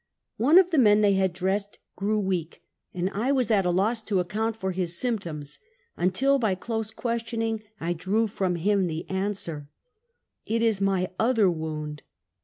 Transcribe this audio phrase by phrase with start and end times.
[0.37, 4.01] One of the men they had dressed grew weak, and I was at a loss
[4.01, 5.59] to account for his symptoms,
[5.95, 9.69] until by close ques tioning, I drew from him the answer,"
[10.47, 12.01] It is my other wound